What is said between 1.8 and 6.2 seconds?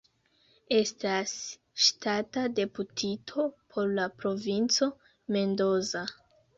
ŝtata deputito por la Provinco Mendoza.